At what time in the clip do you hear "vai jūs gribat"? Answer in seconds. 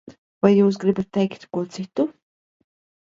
0.45-1.11